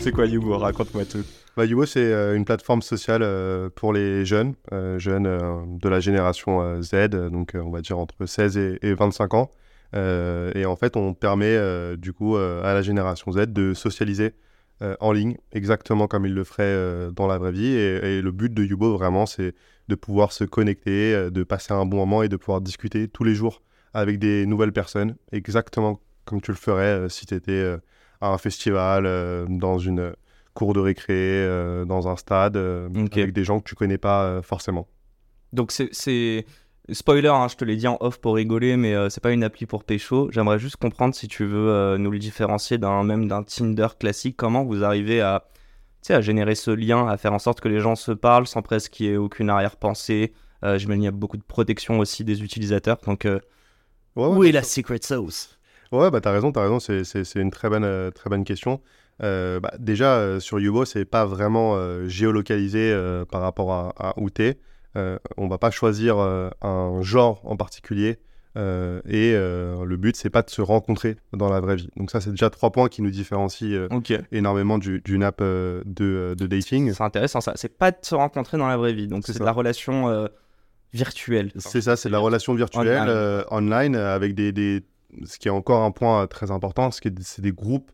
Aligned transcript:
C'est 0.00 0.12
quoi 0.12 0.24
Yubo 0.24 0.56
Raconte-moi 0.56 1.04
tout. 1.04 1.22
Bah, 1.58 1.66
Yubo, 1.66 1.84
c'est 1.84 2.00
euh, 2.00 2.34
une 2.34 2.46
plateforme 2.46 2.80
sociale 2.80 3.20
euh, 3.22 3.68
pour 3.68 3.92
les 3.92 4.24
jeunes, 4.24 4.54
euh, 4.72 4.98
jeunes 4.98 5.78
de 5.78 5.88
la 5.90 6.00
génération 6.00 6.80
Z, 6.80 7.10
donc 7.30 7.52
on 7.54 7.70
va 7.70 7.82
dire 7.82 7.98
entre 7.98 8.24
16 8.24 8.56
et, 8.56 8.94
25 8.94 9.34
ans. 9.34 9.50
et 9.92 10.64
en 10.64 10.76
fait, 10.76 10.96
on 10.96 11.12
permet 11.12 11.58
du 11.98 12.14
coup 12.14 12.36
à 12.36 12.72
la 12.72 12.80
génération 12.80 13.30
Z 13.32 13.48
de 13.48 13.74
socialiser 13.74 14.32
en 15.00 15.12
ligne, 15.12 15.36
exactement 15.52 16.06
comme 16.06 16.24
ils 16.24 16.32
le 16.32 16.44
feraient 16.44 17.12
dans 17.12 17.26
la 17.26 17.36
vraie 17.36 17.52
vie. 17.52 17.74
Et, 17.74 18.22
le 18.22 18.32
but 18.32 18.54
de 18.54 18.64
Yubo, 18.64 18.96
vraiment, 18.96 19.26
c'est 19.26 19.54
de 19.88 19.94
pouvoir 19.96 20.32
se 20.32 20.44
connecter, 20.44 21.30
de 21.30 21.42
passer 21.42 21.74
un 21.74 21.84
bon 21.84 21.98
moment 21.98 22.22
et 22.22 22.30
de 22.30 22.36
pouvoir 22.36 22.62
discuter 22.62 23.06
tous 23.06 23.24
les 23.24 23.34
jours 23.34 23.60
avec 23.92 24.18
des 24.18 24.46
nouvelles 24.46 24.72
personnes, 24.72 25.16
exactement 25.30 26.00
comme 26.24 26.40
tu 26.40 26.52
le 26.52 26.56
ferais 26.56 27.08
si 27.10 27.26
tu 27.26 27.34
étais 27.34 27.76
à 28.20 28.28
un 28.28 28.38
festival, 28.38 29.06
euh, 29.06 29.46
dans 29.48 29.78
une 29.78 30.14
cour 30.54 30.72
de 30.72 30.80
récré, 30.80 31.14
euh, 31.16 31.84
dans 31.84 32.08
un 32.08 32.16
stade, 32.16 32.56
euh, 32.56 32.88
avec 33.12 33.32
des 33.32 33.44
gens 33.44 33.60
que 33.60 33.68
tu 33.68 33.74
connais 33.74 33.98
pas 33.98 34.42
forcément. 34.42 34.88
Donc 35.52 35.72
c'est 35.72 36.46
spoiler, 36.92 37.28
hein, 37.28 37.48
je 37.48 37.56
te 37.56 37.64
l'ai 37.64 37.76
dit 37.76 37.88
en 37.88 37.96
off 38.00 38.18
pour 38.18 38.34
rigoler, 38.34 38.76
mais 38.76 38.94
c'est 39.10 39.22
pas 39.22 39.32
une 39.32 39.44
appli 39.44 39.66
pour 39.66 39.84
pécho. 39.84 40.28
J'aimerais 40.32 40.58
juste 40.58 40.76
comprendre 40.76 41.14
si 41.14 41.28
tu 41.28 41.44
veux 41.44 41.96
nous 41.98 42.10
le 42.10 42.18
différencier 42.18 42.78
d'un 42.78 43.02
même 43.02 43.26
d'un 43.26 43.42
Tinder 43.42 43.88
classique. 43.98 44.36
Comment 44.36 44.64
vous 44.64 44.84
arrivez 44.84 45.20
à 45.20 45.44
à 46.08 46.20
générer 46.22 46.54
ce 46.54 46.70
lien, 46.70 47.06
à 47.06 47.18
faire 47.18 47.34
en 47.34 47.38
sorte 47.38 47.60
que 47.60 47.68
les 47.68 47.78
gens 47.78 47.94
se 47.94 48.10
parlent 48.10 48.46
sans 48.46 48.62
presque 48.62 48.92
qu'il 48.92 49.06
y 49.06 49.08
ait 49.10 49.16
aucune 49.16 49.50
arrière-pensée? 49.50 50.32
Euh, 50.64 50.78
J'imagine 50.78 51.02
qu'il 51.02 51.04
y 51.04 51.08
a 51.08 51.12
beaucoup 51.12 51.36
de 51.36 51.42
protection 51.42 51.98
aussi 51.98 52.24
des 52.24 52.42
utilisateurs. 52.42 52.98
Donc, 53.06 53.28
où 54.16 54.44
est 54.44 54.52
la 54.52 54.62
secret 54.62 54.98
sauce? 55.02 55.59
Ouais, 55.92 56.10
bah 56.10 56.20
t'as 56.20 56.30
raison, 56.30 56.52
t'as 56.52 56.62
raison, 56.62 56.78
c'est 56.78 57.34
une 57.34 57.50
très 57.50 57.68
bonne, 57.68 57.84
euh, 57.84 58.10
très 58.10 58.30
bonne 58.30 58.44
question. 58.44 58.80
Euh, 59.22 59.58
bah, 59.58 59.72
déjà, 59.78 60.16
euh, 60.18 60.38
sur 60.38 60.60
Yubo, 60.60 60.84
c'est 60.84 61.04
pas 61.04 61.26
vraiment 61.26 61.76
géolocalisé 62.06 62.96
par 63.30 63.40
rapport 63.40 63.72
à, 63.72 63.92
à 63.98 64.14
où 64.16 64.30
t'es. 64.30 64.58
on 64.94 65.48
va 65.48 65.58
pas 65.58 65.70
choisir 65.70 66.18
un 66.18 67.02
genre 67.02 67.40
en 67.44 67.56
particulier. 67.56 68.18
et 68.56 69.32
le 69.32 69.96
but, 69.96 70.14
c'est 70.14 70.30
pas 70.30 70.42
de 70.42 70.50
se 70.50 70.62
rencontrer 70.62 71.16
dans 71.32 71.50
la 71.50 71.60
vraie 71.60 71.76
vie. 71.76 71.90
Donc 71.96 72.12
ça, 72.12 72.20
c'est 72.20 72.30
déjà 72.30 72.50
trois 72.50 72.70
points 72.70 72.88
qui 72.88 73.02
nous 73.02 73.10
différencient 73.10 73.88
énormément 74.30 74.78
d'une 74.78 75.24
app 75.24 75.40
de, 75.42 75.82
de, 75.84 76.46
dating. 76.46 76.92
C'est 76.92 77.02
intéressant 77.02 77.40
ça. 77.40 77.52
C'est 77.56 77.76
pas 77.76 77.90
de 77.90 77.98
se 78.02 78.14
rencontrer 78.14 78.58
dans 78.58 78.68
la 78.68 78.76
vraie 78.76 78.92
vie. 78.92 79.08
Donc 79.08 79.24
c'est 79.26 79.38
de 79.40 79.44
la 79.44 79.52
relation 79.52 80.28
virtuelle. 80.92 81.50
C'est 81.56 81.80
ça, 81.80 81.96
c'est 81.96 82.08
de 82.08 82.12
la 82.12 82.20
relation 82.20 82.54
virtuelle 82.54 83.44
online, 83.50 83.96
avec 83.96 84.36
des, 84.36 84.52
des 84.52 84.84
ce 85.24 85.38
qui 85.38 85.48
est 85.48 85.52
encore 85.52 85.82
un 85.82 85.90
point 85.90 86.26
très 86.26 86.50
important, 86.50 86.90
c'est 86.90 87.40
des 87.40 87.52
groupes 87.52 87.90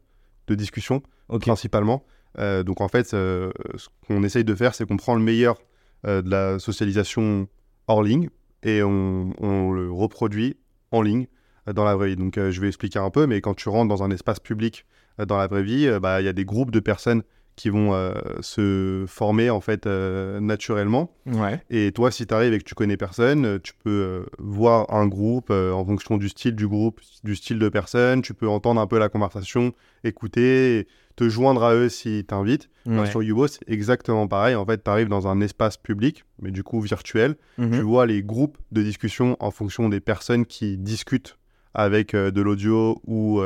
de 0.46 0.54
discussion 0.54 1.02
principalement. 1.40 2.04
Euh, 2.38 2.62
donc 2.62 2.80
en 2.80 2.88
fait, 2.88 3.14
euh, 3.14 3.50
ce 3.76 3.88
qu'on 4.06 4.22
essaye 4.22 4.44
de 4.44 4.54
faire, 4.54 4.74
c'est 4.74 4.86
qu'on 4.86 4.96
prend 4.96 5.14
le 5.14 5.22
meilleur 5.22 5.58
euh, 6.06 6.22
de 6.22 6.30
la 6.30 6.58
socialisation 6.58 7.48
hors 7.86 8.02
ligne 8.02 8.28
et 8.62 8.82
on, 8.82 9.72
le 9.72 9.90
reproduit 9.90 10.56
en 10.90 11.02
ligne 11.02 11.26
dans 11.72 11.84
la 11.84 11.94
vraie 11.94 12.08
vie. 12.08 12.16
Donc 12.16 12.34
je 12.36 12.60
vais 12.60 12.68
expliquer 12.68 12.98
un 12.98 13.10
peu, 13.10 13.26
mais 13.26 13.40
quand 13.40 13.54
tu 13.54 13.68
rentres 13.68 13.88
dans 13.88 14.02
un 14.02 14.10
espace 14.10 14.40
public 14.40 14.86
dans 15.24 15.36
la 15.36 15.46
vraie 15.46 15.62
vie, 15.62 15.88
bah, 16.00 16.20
il 16.20 16.24
y 16.24 16.28
a 16.28 16.32
des 16.32 16.44
groupes 16.44 16.70
de 16.70 16.80
personnes 16.80 17.22
qui 17.56 17.70
vont 17.70 17.94
euh, 17.94 18.12
se 18.42 19.06
former 19.08 19.48
en 19.48 19.62
fait 19.62 19.86
euh, 19.86 20.40
naturellement. 20.40 21.10
Et 21.70 21.90
toi, 21.92 22.10
si 22.10 22.26
tu 22.26 22.34
arrives 22.34 22.52
et 22.52 22.58
que 22.58 22.64
tu 22.64 22.74
connais 22.74 22.98
personne, 22.98 23.46
euh, 23.46 23.58
tu 23.58 23.72
peux 23.82 24.26
voir 24.38 24.92
un 24.92 25.06
groupe 25.06 25.50
en 25.50 25.84
fonction 25.84 26.18
du 26.18 26.28
style 26.28 26.54
du 26.54 26.68
groupe, 26.68 27.00
du 27.24 27.34
style 27.34 27.58
de 27.58 27.68
personne. 27.70 28.20
Tu 28.20 28.34
peux 28.34 28.48
entendre 28.48 28.80
un 28.80 28.86
peu 28.86 28.98
la 28.98 29.08
conversation, 29.08 29.72
écouter, 30.04 30.86
te 31.16 31.28
joindre 31.28 31.64
à 31.64 31.74
eux 31.74 31.88
s'ils 31.88 32.24
t'invitent. 32.24 32.68
sur 33.06 33.22
Yubo, 33.22 33.48
c'est 33.48 33.66
exactement 33.66 34.28
pareil. 34.28 34.54
En 34.54 34.66
fait, 34.66 34.84
tu 34.84 34.90
arrives 34.90 35.08
dans 35.08 35.26
un 35.26 35.40
espace 35.40 35.78
public, 35.78 36.24
mais 36.40 36.50
du 36.50 36.62
coup 36.62 36.80
virtuel. 36.80 37.36
Mhm. 37.56 37.70
Tu 37.70 37.80
vois 37.80 38.06
les 38.06 38.22
groupes 38.22 38.58
de 38.70 38.82
discussion 38.82 39.36
en 39.40 39.50
fonction 39.50 39.88
des 39.88 40.00
personnes 40.00 40.44
qui 40.44 40.76
discutent 40.76 41.38
avec 41.72 42.14
de 42.14 42.40
l'audio 42.42 43.00
ou 43.06 43.40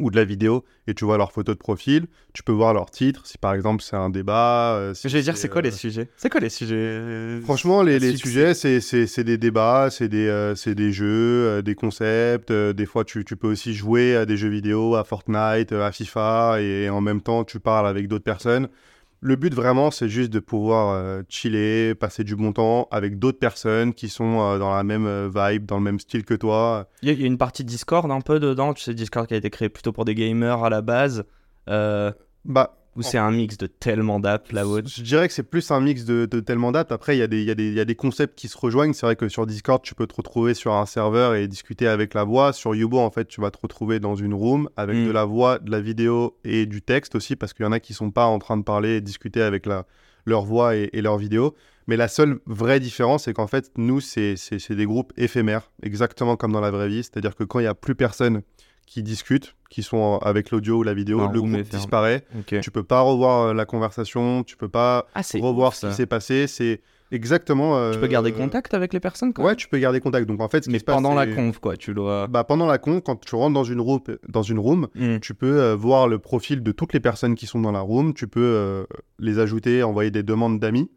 ou 0.00 0.10
de 0.10 0.16
la 0.16 0.24
vidéo 0.24 0.64
et 0.86 0.94
tu 0.94 1.04
vois 1.04 1.18
leur 1.18 1.30
photo 1.30 1.52
de 1.52 1.58
profil, 1.58 2.06
tu 2.32 2.42
peux 2.42 2.52
voir 2.52 2.74
leur 2.74 2.90
titre, 2.90 3.26
si 3.26 3.38
par 3.38 3.54
exemple 3.54 3.82
c'est 3.82 3.96
un 3.96 4.10
débat. 4.10 4.74
Euh, 4.74 4.94
je 4.94 5.08
vais 5.08 5.22
dire, 5.22 5.36
c'est 5.36 5.48
quoi 5.48 5.62
les 5.62 5.68
euh, 5.68 5.76
sujets? 5.76 6.08
C'est 6.16 6.30
quoi 6.30 6.40
les 6.40 6.48
sujets 6.48 6.74
euh, 6.76 7.40
Franchement, 7.42 7.82
les, 7.82 7.98
les 7.98 8.16
sujets, 8.16 8.54
c'est 8.54 9.24
des 9.24 9.38
débats, 9.38 9.88
c'est 9.90 10.08
des, 10.08 10.54
des 10.66 10.92
jeux, 10.92 11.62
des 11.62 11.74
concepts. 11.74 12.52
des 12.52 12.86
fois, 12.86 13.04
tu, 13.04 13.24
tu, 13.24 13.36
peux 13.36 13.48
aussi 13.48 13.74
jouer 13.74 14.16
à 14.16 14.26
des 14.26 14.36
jeux 14.36 14.48
vidéo, 14.48 14.96
à 14.96 15.04
Fortnite, 15.04 15.72
à 15.72 15.92
FIFA, 15.92 16.60
et 16.60 16.88
en 16.88 17.00
même 17.00 17.20
temps, 17.20 17.44
tu 17.44 17.60
parles 17.60 17.86
avec 17.86 18.08
d'autres 18.08 18.24
personnes. 18.24 18.68
Le 19.22 19.36
but 19.36 19.52
vraiment, 19.52 19.90
c'est 19.90 20.08
juste 20.08 20.30
de 20.30 20.40
pouvoir 20.40 20.94
euh, 20.94 21.22
chiller, 21.28 21.94
passer 21.94 22.24
du 22.24 22.36
bon 22.36 22.54
temps 22.54 22.88
avec 22.90 23.18
d'autres 23.18 23.38
personnes 23.38 23.92
qui 23.92 24.08
sont 24.08 24.40
euh, 24.40 24.58
dans 24.58 24.74
la 24.74 24.82
même 24.82 25.04
euh, 25.06 25.28
vibe, 25.28 25.66
dans 25.66 25.76
le 25.76 25.82
même 25.82 26.00
style 26.00 26.24
que 26.24 26.32
toi. 26.32 26.88
Il 27.02 27.12
y, 27.12 27.22
a 27.22 27.26
une 27.26 27.36
partie 27.36 27.62
Discord 27.62 28.10
un 28.10 28.22
peu 28.22 28.40
dedans. 28.40 28.72
Tu 28.72 28.82
sais, 28.82 28.94
Discord 28.94 29.26
qui 29.26 29.34
a 29.34 29.36
été 29.36 29.50
créé 29.50 29.68
plutôt 29.68 29.92
pour 29.92 30.06
des 30.06 30.14
gamers 30.14 30.64
à 30.64 30.70
la 30.70 30.80
base. 30.80 31.24
bah, 31.66 32.79
ou 32.96 33.02
c'est 33.02 33.18
un 33.18 33.30
mix 33.30 33.56
de 33.56 33.66
tellement 33.66 34.18
d'apps 34.18 34.50
là-haut 34.52 34.80
Je 34.84 35.02
dirais 35.02 35.28
que 35.28 35.34
c'est 35.34 35.44
plus 35.44 35.70
un 35.70 35.80
mix 35.80 36.04
de, 36.04 36.26
tellement 36.40 36.72
d'apps. 36.72 36.90
Après, 36.90 37.16
il 37.16 37.20
y, 37.20 37.22
a 37.22 37.28
des, 37.28 37.42
y, 37.42 37.50
a 37.50 37.54
des, 37.54 37.72
y 37.72 37.80
a 37.80 37.84
des 37.84 37.94
concepts 37.94 38.36
qui 38.36 38.48
se 38.48 38.58
rejoignent. 38.58 38.92
C'est 38.92 39.06
vrai 39.06 39.16
que 39.16 39.28
sur 39.28 39.46
Discord, 39.46 39.80
tu 39.82 39.94
peux 39.94 40.06
te 40.06 40.14
retrouver 40.14 40.54
sur 40.54 40.74
un 40.74 40.86
serveur 40.86 41.34
et 41.34 41.46
discuter 41.46 41.86
avec 41.86 42.14
la 42.14 42.24
voix. 42.24 42.52
Sur 42.52 42.74
Yubo, 42.74 42.98
en 42.98 43.10
fait, 43.10 43.26
tu 43.26 43.40
vas 43.40 43.50
te 43.50 43.58
retrouver 43.62 44.00
dans 44.00 44.16
une 44.16 44.34
room 44.34 44.68
avec 44.76 44.96
mm. 44.96 45.06
de 45.06 45.10
la 45.12 45.24
voix, 45.24 45.58
de 45.58 45.70
la 45.70 45.80
vidéo 45.80 46.36
et 46.44 46.66
du 46.66 46.82
texte 46.82 47.14
aussi, 47.14 47.36
parce 47.36 47.52
qu'il 47.52 47.64
y 47.64 47.68
en 47.68 47.72
a 47.72 47.80
qui 47.80 47.94
sont 47.94 48.10
pas 48.10 48.26
en 48.26 48.38
train 48.38 48.56
de 48.56 48.64
parler 48.64 48.96
et 48.96 49.00
discuter 49.00 49.40
avec 49.40 49.66
la, 49.66 49.86
leur 50.26 50.44
voix 50.44 50.74
et, 50.74 50.90
leur 51.00 51.16
vidéo. 51.16 51.54
Mais 51.86 51.96
la 51.96 52.08
seule 52.08 52.40
vraie 52.46 52.80
différence, 52.80 53.24
c'est 53.24 53.32
qu'en 53.32 53.46
fait, 53.46 53.70
nous, 53.76 54.00
c'est 54.00 54.36
des 54.70 54.86
groupes 54.86 55.12
éphémères, 55.16 55.70
exactement 55.82 56.36
comme 56.36 56.52
dans 56.52 56.60
la 56.60 56.70
vraie 56.70 56.88
vie. 56.88 57.02
C'est-à-dire 57.02 57.34
que 57.34 57.44
quand 57.44 57.58
il 57.58 57.62
n'y 57.62 57.68
a 57.68 57.74
plus 57.74 57.94
personne 57.94 58.42
qui 58.90 59.04
discutent, 59.04 59.54
qui 59.70 59.84
sont 59.84 60.18
avec 60.20 60.50
l'audio 60.50 60.78
ou 60.78 60.82
la 60.82 60.94
vidéo, 60.94 61.20
le 61.20 61.40
groupe 61.40 61.62
disparaît. 61.62 62.24
Tu 62.60 62.70
peux 62.72 62.82
pas 62.82 63.00
revoir 63.00 63.42
euh, 63.42 63.54
la 63.54 63.64
conversation, 63.64 64.42
tu 64.42 64.56
peux 64.56 64.68
pas 64.68 65.06
ah, 65.14 65.22
revoir 65.40 65.74
ce 65.74 65.86
qui 65.86 65.94
s'est 65.94 66.06
passé. 66.06 66.48
C'est 66.48 66.80
exactement. 67.12 67.78
Euh, 67.78 67.92
tu 67.92 68.00
peux 68.00 68.08
garder 68.08 68.32
contact 68.32 68.74
avec 68.74 68.92
les 68.92 68.98
personnes. 68.98 69.32
Quoi. 69.32 69.44
Ouais, 69.44 69.54
tu 69.54 69.68
peux 69.68 69.78
garder 69.78 70.00
contact. 70.00 70.26
Donc 70.26 70.40
en 70.40 70.48
fait, 70.48 70.66
mais 70.66 70.80
pendant 70.80 71.14
la 71.14 71.28
conf, 71.28 71.60
quoi, 71.60 71.76
tu 71.76 71.94
dois. 71.94 72.26
Bah 72.26 72.42
pendant 72.42 72.66
la 72.66 72.78
conf, 72.78 73.00
quand 73.04 73.24
tu 73.24 73.36
rentres 73.36 73.54
dans 73.54 73.62
une 73.62 73.80
room, 73.80 74.00
dans 74.28 74.42
une 74.42 74.58
room, 74.58 74.88
hmm. 74.96 75.20
tu 75.20 75.34
peux 75.34 75.60
euh, 75.60 75.76
voir 75.76 76.08
le 76.08 76.18
profil 76.18 76.64
de 76.64 76.72
toutes 76.72 76.92
les 76.92 77.00
personnes 77.00 77.36
qui 77.36 77.46
sont 77.46 77.60
dans 77.60 77.72
la 77.72 77.80
room. 77.80 78.12
Tu 78.12 78.26
peux 78.26 78.84
les 79.20 79.38
ajouter, 79.38 79.84
envoyer 79.84 80.10
des 80.10 80.24
demandes 80.24 80.58
d'amis. 80.58 80.90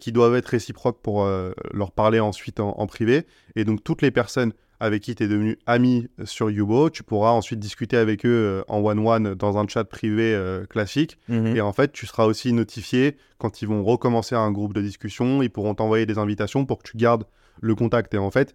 qui 0.00 0.10
doivent 0.10 0.36
être 0.36 0.46
réciproques 0.46 1.02
pour 1.02 1.28
leur 1.74 1.92
parler 1.92 2.18
ensuite 2.18 2.60
en, 2.60 2.86
privé. 2.86 3.26
Et 3.56 3.64
donc 3.64 3.84
toutes 3.84 4.00
les 4.00 4.10
personnes 4.10 4.54
avec 4.80 5.02
qui 5.02 5.14
tu 5.14 5.24
es 5.24 5.28
devenu 5.28 5.58
ami 5.66 6.08
sur 6.24 6.50
Yubo. 6.50 6.90
Tu 6.90 7.02
pourras 7.02 7.30
ensuite 7.30 7.58
discuter 7.58 7.96
avec 7.96 8.26
eux 8.26 8.28
euh, 8.28 8.62
en 8.68 8.84
one-one 8.84 9.34
dans 9.34 9.58
un 9.58 9.66
chat 9.66 9.84
privé 9.84 10.34
euh, 10.34 10.66
classique. 10.66 11.18
Mhm. 11.28 11.56
Et 11.56 11.60
en 11.60 11.72
fait, 11.72 11.92
tu 11.92 12.06
seras 12.06 12.24
aussi 12.24 12.52
notifié 12.52 13.16
quand 13.38 13.62
ils 13.62 13.68
vont 13.68 13.84
recommencer 13.84 14.34
un 14.34 14.50
groupe 14.50 14.74
de 14.74 14.82
discussion. 14.82 15.42
Ils 15.42 15.50
pourront 15.50 15.74
t'envoyer 15.74 16.06
des 16.06 16.18
invitations 16.18 16.64
pour 16.66 16.78
que 16.78 16.90
tu 16.90 16.96
gardes 16.96 17.24
le 17.60 17.74
contact. 17.74 18.14
Et 18.14 18.18
en 18.18 18.30
fait, 18.30 18.54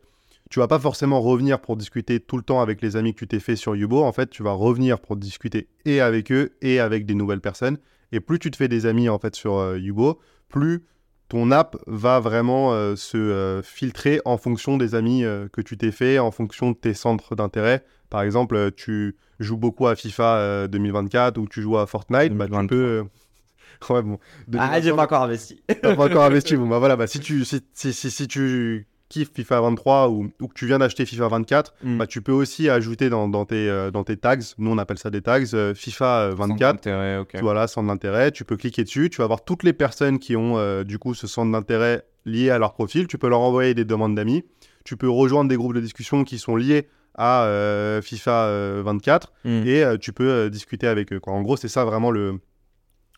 tu 0.50 0.60
vas 0.60 0.68
pas 0.68 0.80
forcément 0.80 1.22
revenir 1.22 1.60
pour 1.60 1.78
discuter 1.78 2.20
tout 2.20 2.38
le 2.38 2.44
temps 2.44 2.62
avec 2.62 2.82
les 2.82 2.98
amis 2.98 3.14
que 3.14 3.20
tu 3.20 3.28
t'es 3.28 3.40
fait 3.40 3.56
sur 3.56 3.76
Yubo. 3.76 4.04
En 4.04 4.12
fait, 4.12 4.30
tu 4.30 4.44
vas 4.44 4.52
revenir 4.52 5.00
pour 5.00 5.16
discuter 5.16 5.70
et 5.86 6.02
avec 6.02 6.32
eux 6.32 6.52
et 6.62 6.80
avec 6.80 7.06
des 7.06 7.16
nouvelles 7.16 7.42
personnes. 7.42 7.78
Et 8.12 8.20
plus 8.20 8.38
tu 8.40 8.52
te 8.52 8.58
fais 8.58 8.68
des 8.68 8.86
amis 8.86 9.10
en 9.10 9.18
fait 9.18 9.36
sur 9.36 9.56
euh, 9.56 9.80
Yubo, 9.80 10.20
plus 10.50 10.84
ton 11.32 11.50
app 11.50 11.78
va 11.88 12.20
vraiment 12.20 12.74
euh, 12.74 12.98
se 12.98 13.16
euh, 13.16 13.62
filtrer 13.62 14.20
en 14.26 14.38
fonction 14.38 14.76
des 14.76 14.96
amis 14.96 15.24
euh, 15.24 15.48
que 15.48 15.62
tu 15.62 15.78
t'es 15.78 15.94
fait, 15.94 16.20
en 16.20 16.30
fonction 16.30 16.72
de 16.72 16.76
tes 16.76 16.94
centres 16.94 17.38
d'intérêt. 17.38 17.86
Par 18.10 18.22
exemple, 18.22 18.74
tu 18.74 19.16
joues 19.40 19.56
beaucoup 19.56 19.88
à 19.88 19.96
FIFA 19.96 20.68
2024 20.68 21.38
ou 21.38 21.48
tu 21.48 21.62
joues 21.62 21.78
à 21.78 21.88
Fortnite, 21.88 22.34
bah, 22.34 22.48
tu 22.50 22.68
peux. 22.68 23.06
ouais, 23.90 24.02
bon. 24.02 24.20
Ah, 24.60 24.82
j'ai 24.82 24.92
pas 24.92 25.04
encore 25.04 25.24
investi. 25.24 25.64
pas 25.82 25.98
encore 25.98 26.26
investi. 26.26 26.58
Bon, 26.58 26.68
bah 26.68 26.80
voilà, 26.80 26.98
bah, 26.98 27.08
si 27.08 27.22
tu, 27.22 27.46
si, 27.46 27.62
si, 27.72 27.94
si, 27.94 28.28
tu 28.28 28.86
kiffes 29.12 29.32
FIFA 29.34 29.62
23 29.62 30.10
ou, 30.10 30.32
ou 30.42 30.48
que 30.48 30.54
tu 30.56 30.66
viens 30.66 30.80
d'acheter 30.80 31.06
FIFA 31.06 31.28
24, 31.28 31.74
Mm. 31.84 31.98
bah, 31.98 32.08
tu 32.08 32.22
peux 32.22 32.32
aussi 32.32 32.70
ajouter 32.70 33.10
dans, 33.10 33.28
dans 33.28 33.46
tes, 33.46 33.70
euh, 33.70 33.92
dans 33.92 34.04
tes 34.04 34.18
tags, 34.18 34.38
nous 34.58 34.72
on 34.72 34.78
appelle 34.78 34.98
ça 34.98 35.10
des 35.10 35.22
tags, 35.22 35.42
euh, 35.54 35.74
FIFA 35.76 36.20
euh, 36.32 36.36
24. 36.36 36.76
Intérêt, 36.76 37.18
ok. 37.18 37.38
Voilà, 37.42 37.68
centre 37.68 37.88
d'intérêt. 37.88 38.32
Tu 38.32 38.46
peux 38.46 38.58
cliquer 38.58 38.84
dessus. 38.84 39.10
Tu 39.10 39.18
vas 39.22 39.28
voir 39.28 39.44
toutes 39.44 39.64
les 39.64 39.74
personnes 39.74 40.18
qui 40.20 40.36
ont 40.36 40.58
euh, 40.58 40.84
du 40.84 40.98
coup 40.98 41.14
ce 41.14 41.28
centre 41.28 41.52
d'intérêt 41.52 42.04
lié 42.26 42.50
à 42.50 42.58
leur 42.58 42.74
profil. 42.74 43.08
Tu 43.08 43.18
peux 43.18 43.28
leur 43.30 43.42
envoyer 43.42 43.74
des 43.74 43.86
demandes 43.86 44.16
d'amis. 44.16 44.44
Tu 44.86 44.98
peux 44.98 45.10
rejoindre 45.10 45.50
des 45.50 45.58
groupes 45.58 45.74
de 45.76 45.82
discussion 45.82 46.24
qui 46.24 46.40
sont 46.40 46.56
liés 46.56 46.88
à 47.16 47.44
euh, 47.44 48.02
FIFA 48.02 48.46
euh, 48.46 48.82
24 48.86 49.34
Mm. 49.44 49.50
et 49.66 49.84
euh, 49.84 49.98
tu 49.98 50.14
peux 50.14 50.30
euh, 50.30 50.50
discuter 50.50 50.88
avec 50.88 51.12
eux. 51.12 51.20
Quoi. 51.20 51.34
En 51.34 51.42
gros, 51.42 51.58
c'est 51.58 51.68
ça 51.68 51.84
vraiment 51.84 52.10
le, 52.12 52.40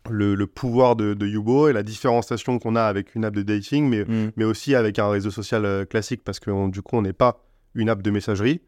le, 0.10 0.36
le 0.36 0.48
pouvoir 0.48 0.96
de, 0.96 1.14
de 1.14 1.26
Yubo 1.28 1.70
et 1.70 1.74
la 1.74 1.84
différenciation 1.84 2.60
qu'on 2.60 2.76
a 2.76 2.84
avec 2.84 3.16
une 3.16 3.24
app 3.26 3.34
de 3.34 3.42
dating, 3.42 3.88
mais, 3.90 4.04
Mm. 4.04 4.32
mais 4.36 4.44
aussi 4.46 4.76
avec 4.76 5.00
un 5.00 5.10
réseau 5.10 5.32
social 5.32 5.66
euh, 5.66 5.86
classique 5.86 6.24
parce 6.24 6.40
que 6.40 6.52
on- 6.52 6.68
du 6.68 6.82
coup, 6.82 6.98
on 6.98 7.02
n'est 7.02 7.14
pas 7.14 7.44
une 7.76 7.90
app 7.90 8.02
de 8.02 8.12
messagerie. 8.12 8.62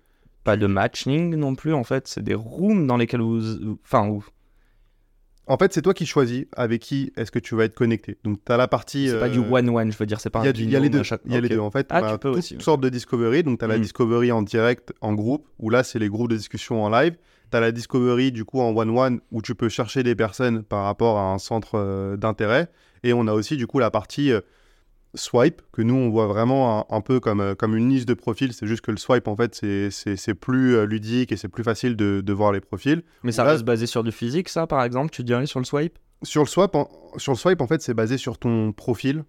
Pas 0.43 0.57
de 0.57 0.67
matching 0.67 1.35
non 1.35 1.55
plus, 1.55 1.73
en 1.73 1.83
fait. 1.83 2.07
C'est 2.07 2.23
des 2.23 2.35
rooms 2.35 2.85
dans 2.87 2.97
lesquels 2.97 3.21
vous. 3.21 3.77
Enfin, 3.83 4.07
où... 4.07 4.23
En 5.47 5.57
fait, 5.57 5.73
c'est 5.73 5.81
toi 5.83 5.93
qui 5.93 6.05
choisis 6.07 6.45
avec 6.55 6.81
qui 6.81 7.11
est-ce 7.17 7.31
que 7.31 7.37
tu 7.37 7.55
vas 7.55 7.65
être 7.65 7.75
connecté. 7.75 8.17
Donc, 8.23 8.39
tu 8.43 8.51
as 8.51 8.57
la 8.57 8.67
partie. 8.67 9.09
c'est 9.09 9.19
pas 9.19 9.29
du 9.29 9.39
euh, 9.39 9.43
one-one, 9.51 9.91
je 9.91 9.97
veux 9.97 10.07
dire, 10.07 10.19
c'est 10.19 10.31
pas 10.31 10.39
Il 10.39 10.45
y, 10.45 10.47
a 10.47 10.49
un 10.49 10.53
du- 10.53 10.63
il 10.63 10.71
y 10.71 10.75
a 10.75 10.79
les 10.79 10.89
deux. 10.89 11.03
chaque- 11.03 11.21
Il 11.25 11.33
y 11.33 11.37
a 11.37 11.41
les 11.41 11.49
deux. 11.49 11.59
En 11.59 11.69
fait, 11.69 11.85
Ah, 11.91 11.99
on 12.01 12.05
a 12.07 12.11
tu 12.13 12.17
peux 12.17 12.29
toutes 12.29 12.37
aussi, 12.39 12.57
sortes 12.59 12.81
de 12.81 12.89
discovery. 12.89 13.43
Donc, 13.43 13.59
tu 13.59 13.65
as 13.65 13.67
la 13.67 13.77
Mm. 13.77 13.81
discovery 13.81 14.31
en 14.31 14.41
direct, 14.41 14.91
en 15.01 15.13
groupe, 15.13 15.47
où 15.59 15.69
là, 15.69 15.83
c'est 15.83 15.99
les 15.99 16.09
groupes 16.09 16.29
de 16.31 16.35
discussion 16.37 16.83
en 16.83 16.89
live. 16.89 17.15
Tu 17.51 17.57
as 17.57 17.59
la 17.59 17.71
discovery, 17.71 18.31
du 18.31 18.43
coup, 18.43 18.59
en 18.59 18.75
one-one, 18.75 19.19
où 19.31 19.43
tu 19.43 19.53
peux 19.53 19.69
chercher 19.69 20.01
des 20.01 20.15
personnes 20.15 20.63
par 20.63 20.83
rapport 20.85 21.19
à 21.19 21.31
un 21.31 21.37
centre 21.37 21.75
euh, 21.75 22.17
d'intérêt. 22.17 22.69
Et 23.03 23.13
on 23.13 23.27
a 23.27 23.33
aussi, 23.33 23.55
du 23.55 23.67
coup, 23.67 23.77
la 23.77 23.91
partie 23.91 24.31
euh, 24.31 24.41
swipe, 25.15 25.61
que 25.71 25.81
nous, 25.81 25.95
on 25.95 26.09
voit 26.09 26.27
vraiment 26.27 26.79
un, 26.91 26.95
un 26.97 27.01
peu 27.01 27.19
comme, 27.19 27.39
euh, 27.39 27.55
comme 27.55 27.75
une 27.75 27.89
liste 27.89 28.07
de 28.07 28.13
profils. 28.13 28.53
C'est 28.53 28.67
juste 28.67 28.81
que 28.81 28.91
le 28.91 28.97
swipe, 28.97 29.27
en 29.27 29.35
fait, 29.35 29.55
c'est- 29.55 30.33
plus 30.33 30.75
euh, 30.75 30.85
ludique 30.85 31.31
et 31.31 31.37
c'est 31.37 31.47
plus 31.47 31.63
facile 31.63 31.95
de, 31.95 32.21
de 32.21 32.33
voir 32.33 32.51
les 32.51 32.59
profils. 32.61 33.01
Mais 33.23 33.31
ça 33.31 33.43
Là- 33.43 33.51
reste 33.51 33.63
basé 33.63 33.85
sur 33.87 34.03
du 34.03 34.11
physique, 34.11 34.49
ça, 34.49 34.67
par 34.67 34.83
exemple, 34.83 35.11
tu 35.11 35.23
dirais, 35.23 35.45
sur 35.45 35.59
le 35.59 35.65
swipe? 35.65 35.97
Sur 36.23 36.41
le 36.43 36.47
swipe, 36.47 36.75
en, 36.75 36.89
sur 37.17 37.31
le 37.33 37.37
swipe, 37.37 37.61
en 37.61 37.67
fait, 37.67 37.81
c'est 37.81 37.93
basé 37.93 38.17
sur 38.17 38.37
ton 38.37 38.71
profil. 38.71 39.23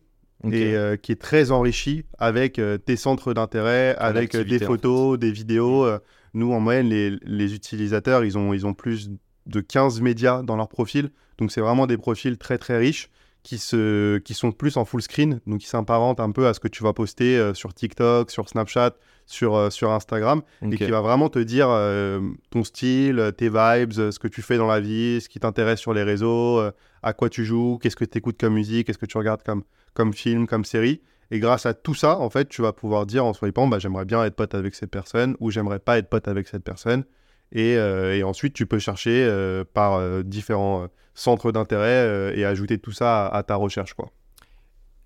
Et 0.44 0.76
euh, 0.76 0.96
qui 0.96 1.12
est 1.12 1.20
très 1.20 1.50
enrichi 1.50 2.04
avec 2.18 2.58
euh, 2.58 2.76
tes 2.76 2.96
centres 2.96 3.32
d'intérêt, 3.32 3.96
avec 3.98 4.34
euh, 4.34 4.44
des 4.44 4.62
en 4.62 4.66
photos, 4.66 5.18
des 5.18 5.32
vidéos. 5.32 5.84
euh, 5.86 5.98
nous, 6.34 6.52
en 6.52 6.60
moyenne, 6.60 6.88
les, 6.90 7.16
les 7.22 7.54
utilisateurs, 7.54 8.22
ils 8.22 8.36
ont, 8.36 8.52
ils 8.52 8.66
ont 8.66 8.74
plus 8.74 9.10
de 9.46 9.60
15 9.60 10.02
médias 10.02 10.42
dans 10.42 10.56
leur 10.56 10.68
profil. 10.68 11.10
Donc, 11.38 11.50
c'est 11.52 11.62
vraiment 11.62 11.86
des 11.86 11.96
profils 11.96 12.36
très, 12.36 12.58
très 12.58 12.76
riches 12.76 13.08
qui, 13.46 13.58
se, 13.58 14.18
qui 14.18 14.34
sont 14.34 14.50
plus 14.50 14.76
en 14.76 14.84
full 14.84 15.00
screen, 15.00 15.40
donc 15.46 15.60
qui 15.60 15.68
s'apparentent 15.68 16.18
un 16.18 16.32
peu 16.32 16.48
à 16.48 16.54
ce 16.54 16.58
que 16.58 16.66
tu 16.66 16.82
vas 16.82 16.92
poster 16.92 17.38
euh, 17.38 17.54
sur 17.54 17.72
TikTok, 17.72 18.32
sur 18.32 18.48
Snapchat, 18.48 18.96
sur, 19.24 19.54
euh, 19.54 19.70
sur 19.70 19.92
Instagram, 19.92 20.42
et 20.62 20.76
qui 20.76 20.90
va 20.90 21.00
vraiment 21.00 21.28
te 21.28 21.38
dire 21.38 21.68
euh, 21.70 22.20
ton 22.50 22.64
style, 22.64 23.32
tes 23.38 23.48
vibes, 23.48 23.92
ce 23.92 24.18
que 24.18 24.26
tu 24.26 24.42
fais 24.42 24.56
dans 24.56 24.66
la 24.66 24.80
vie, 24.80 25.20
ce 25.20 25.28
qui 25.28 25.38
t'intéresse 25.38 25.78
sur 25.78 25.94
les 25.94 26.02
réseaux, 26.02 26.60
à 27.04 27.12
quoi 27.12 27.28
tu 27.28 27.44
joues, 27.44 27.78
qu'est-ce 27.80 27.94
que 27.94 28.04
tu 28.04 28.18
écoutes 28.18 28.36
comme 28.40 28.54
musique, 28.54 28.88
qu'est-ce 28.88 28.98
que 28.98 29.06
tu 29.06 29.16
regardes 29.16 29.44
comme, 29.44 29.62
comme 29.94 30.12
film, 30.12 30.48
comme 30.48 30.64
série. 30.64 31.00
Et 31.30 31.38
grâce 31.38 31.66
à 31.66 31.74
tout 31.74 31.94
ça, 31.94 32.18
en 32.18 32.30
fait, 32.30 32.48
tu 32.48 32.62
vas 32.62 32.72
pouvoir 32.72 33.06
dire 33.06 33.24
en 33.24 33.32
swipant, 33.32 33.68
bah, 33.68 33.78
j'aimerais 33.78 34.06
bien 34.06 34.24
être 34.24 34.34
pote 34.34 34.56
avec 34.56 34.74
cette 34.74 34.90
personne 34.90 35.36
ou 35.38 35.52
j'aimerais 35.52 35.78
pas 35.78 35.98
être 35.98 36.08
pote 36.08 36.26
avec 36.26 36.48
cette 36.48 36.64
personne. 36.64 37.04
Et, 37.52 37.74
et 37.74 38.24
ensuite, 38.24 38.54
tu 38.54 38.66
peux 38.66 38.80
chercher 38.80 39.30
par 39.72 40.00
différents 40.24 40.88
centres 41.16 41.50
d'intérêt 41.50 42.06
euh, 42.06 42.32
et 42.36 42.44
ajouter 42.44 42.78
tout 42.78 42.92
ça 42.92 43.26
à, 43.26 43.38
à 43.38 43.42
ta 43.42 43.56
recherche. 43.56 43.94
Quoi. 43.94 44.12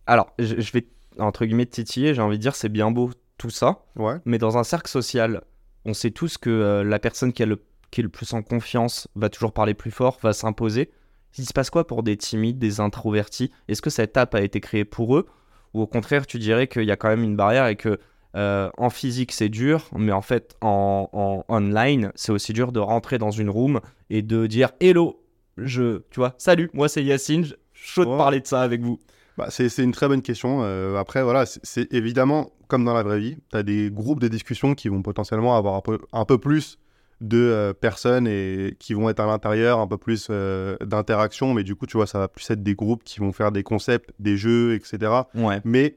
Alors, 0.06 0.32
je, 0.38 0.60
je 0.60 0.72
vais, 0.72 0.86
entre 1.18 1.46
guillemets, 1.46 1.64
titiller, 1.66 2.12
j'ai 2.14 2.20
envie 2.20 2.36
de 2.36 2.42
dire, 2.42 2.54
c'est 2.54 2.68
bien 2.68 2.90
beau 2.90 3.10
tout 3.38 3.48
ça, 3.50 3.84
Ouais. 3.96 4.16
mais 4.26 4.36
dans 4.36 4.58
un 4.58 4.64
cercle 4.64 4.90
social, 4.90 5.40
on 5.86 5.94
sait 5.94 6.10
tous 6.10 6.36
que 6.36 6.50
euh, 6.50 6.84
la 6.84 6.98
personne 6.98 7.32
qui, 7.32 7.42
a 7.42 7.46
le, 7.46 7.62
qui 7.90 8.00
est 8.00 8.02
le 8.02 8.10
plus 8.10 8.34
en 8.34 8.42
confiance 8.42 9.08
va 9.14 9.30
toujours 9.30 9.52
parler 9.52 9.72
plus 9.72 9.90
fort, 9.90 10.18
va 10.22 10.34
s'imposer. 10.34 10.90
Il 11.38 11.46
se 11.46 11.52
passe 11.54 11.70
quoi 11.70 11.86
pour 11.86 12.02
des 12.02 12.16
timides, 12.16 12.58
des 12.58 12.80
introvertis? 12.80 13.50
Est-ce 13.68 13.80
que 13.80 13.88
cette 13.88 14.16
app 14.16 14.34
a 14.34 14.42
été 14.42 14.60
créée 14.60 14.84
pour 14.84 15.16
eux? 15.16 15.26
Ou 15.72 15.80
au 15.80 15.86
contraire, 15.86 16.26
tu 16.26 16.38
dirais 16.40 16.66
qu'il 16.66 16.82
y 16.82 16.90
a 16.90 16.96
quand 16.96 17.08
même 17.08 17.22
une 17.22 17.36
barrière 17.36 17.68
et 17.68 17.76
que 17.76 18.00
euh, 18.36 18.68
en 18.76 18.90
physique 18.90 19.32
c'est 19.32 19.48
dur, 19.48 19.88
mais 19.96 20.12
en 20.12 20.22
fait 20.22 20.56
en, 20.60 21.08
en 21.12 21.44
online 21.48 22.12
c'est 22.14 22.30
aussi 22.32 22.52
dur 22.52 22.72
de 22.72 22.78
rentrer 22.80 23.18
dans 23.18 23.30
une 23.30 23.50
room 23.50 23.80
et 24.08 24.22
de 24.22 24.46
dire 24.46 24.70
hello, 24.80 25.19
je, 25.64 25.98
tu 26.10 26.20
vois, 26.20 26.34
salut, 26.38 26.70
moi 26.74 26.88
c'est 26.88 27.02
Yacine, 27.04 27.44
je- 27.44 27.54
chaud 27.74 28.04
de 28.04 28.10
Ouais. 28.10 28.16
parler 28.18 28.40
de 28.40 28.46
ça 28.46 28.60
avec 28.62 28.80
vous. 28.82 28.98
Bah, 29.38 29.46
c'est 29.50 29.74
une 29.78 29.92
très 29.92 30.06
bonne 30.08 30.20
question. 30.22 30.60
Euh, 30.62 30.96
après, 30.96 31.22
voilà, 31.22 31.46
c'est- 31.46 31.92
évidemment 31.94 32.50
comme 32.68 32.84
dans 32.84 32.92
la 32.94 33.02
vraie 33.02 33.18
vie. 33.20 33.36
Tu 33.50 33.56
as 33.56 33.62
des 33.62 33.90
groupes 33.90 34.20
de 34.20 34.28
discussion 34.28 34.74
qui 34.74 34.88
vont 34.88 35.02
potentiellement 35.02 35.56
avoir 35.56 35.74
un 35.74 35.80
peu, 35.80 35.98
un 36.12 36.24
peu 36.24 36.38
plus 36.38 36.78
de 37.22 37.38
euh, 37.38 37.72
personnes 37.72 38.26
et 38.28 38.76
qui 38.78 38.94
vont 38.94 39.08
être 39.08 39.20
à 39.20 39.26
l'intérieur, 39.26 39.78
un 39.78 39.86
peu 39.86 39.96
plus 39.98 40.28
euh, 40.30 40.76
d'interaction. 40.84 41.52
Mais 41.54 41.64
du 41.64 41.74
coup, 41.74 41.86
tu 41.86 41.96
vois, 41.96 42.06
ça 42.06 42.18
va 42.18 42.28
plus 42.28 42.48
être 42.50 42.62
des 42.62 42.74
groupes 42.74 43.02
qui 43.02 43.20
vont 43.20 43.32
faire 43.32 43.50
des 43.50 43.62
concepts, 43.62 44.10
des 44.18 44.36
jeux, 44.36 44.74
etc. 44.74 45.12
Ouais. 45.34 45.60
Mais 45.64 45.96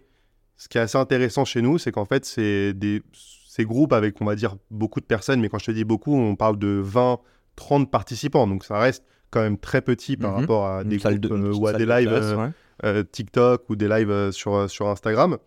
ce 0.57 0.67
qui 0.69 0.77
est 0.77 0.81
assez 0.81 0.97
intéressant 0.97 1.43
chez 1.45 1.61
nous, 1.61 1.77
c'est 1.77 1.91
qu'en 1.91 2.05
fait, 2.05 2.25
c'est 2.25 2.73
des 2.73 3.01
ces 3.13 3.65
groupes 3.65 3.93
avec, 3.93 4.19
on 4.21 4.25
va 4.25 4.35
dire, 4.35 4.55
beaucoup 4.71 4.99
de 4.99 5.05
personnes. 5.05 5.39
Mais 5.41 5.49
quand 5.49 5.59
je 5.59 5.65
te 5.65 5.71
dis 5.71 5.83
beaucoup, 5.83 6.15
on 6.15 6.35
parle 6.35 6.57
de 6.57 6.79
20, 6.83 7.19
30 7.55 7.91
participants. 7.91 8.47
Donc 8.47 8.63
ça 8.63 8.79
reste 8.79 9.03
quand 9.33 9.41
même 9.41 9.57
très 9.57 9.81
petit 9.81 10.15
par 10.17 10.31
Mhm. 10.33 10.39
rapport 10.39 10.67
à 10.67 10.83
des 10.83 10.97
groupes 10.97 11.17
de- 11.17 11.51
ou 11.51 11.67
à 11.67 11.73
des 11.73 11.85
de 11.85 11.91
lives 11.91 12.11
ouais. 12.37 12.49
euh, 12.85 13.03
TikTok 13.03 13.69
ou 13.69 13.75
des 13.75 13.87
lives 13.87 14.09
euh, 14.11 14.31
sur, 14.31 14.53
euh, 14.55 14.67
sur 14.67 14.87
Instagram. 14.87 15.37